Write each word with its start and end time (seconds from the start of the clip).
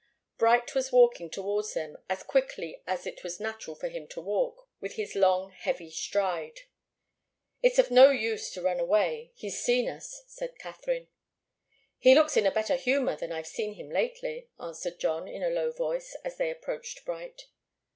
Bright 0.39 0.73
was 0.73 0.91
walking 0.91 1.29
towards 1.29 1.75
them, 1.75 1.95
as 2.09 2.23
quickly 2.23 2.81
as 2.87 3.05
it 3.05 3.23
was 3.23 3.39
natural 3.39 3.75
for 3.75 3.87
him 3.87 4.07
to 4.07 4.19
walk, 4.19 4.67
with 4.79 4.95
his 4.95 5.13
long, 5.13 5.51
heavy 5.51 5.91
stride. 5.91 6.61
"It's 7.61 7.77
of 7.77 7.91
no 7.91 8.09
use 8.09 8.49
to 8.53 8.63
run 8.63 8.79
away 8.79 9.31
he's 9.35 9.59
seen 9.61 9.87
us," 9.87 10.23
said 10.25 10.57
Katharine. 10.57 11.09
"He 11.99 12.15
looks 12.15 12.35
in 12.35 12.47
a 12.47 12.51
better 12.51 12.77
humour 12.77 13.15
than 13.15 13.31
I've 13.31 13.45
seen 13.45 13.75
him 13.75 13.91
lately," 13.91 14.49
answered 14.59 14.97
John 14.97 15.27
in 15.27 15.43
a 15.43 15.51
low 15.51 15.71
voice, 15.71 16.15
as 16.25 16.37
they 16.37 16.49
approached 16.49 17.05
Bright. 17.05 17.43